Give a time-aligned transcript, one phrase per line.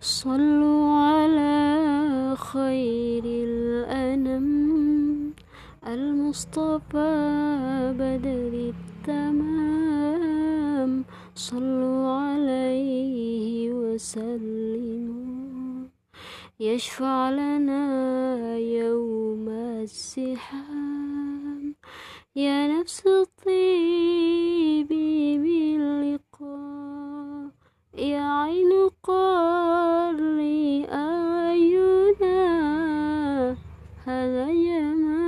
[0.00, 4.48] صلوا على خير الأنم.
[5.86, 7.14] المصطفى
[7.98, 8.72] بدر
[9.08, 11.04] التمام.
[11.34, 15.18] صلوا عليه وسلموا.
[16.60, 19.48] يشفع لنا يوم
[19.82, 21.74] الزحام
[22.36, 24.88] يا نفس الطيب
[25.42, 26.48] باللقاء.
[27.98, 28.77] يا عين
[34.48, 35.08] 哎呀啊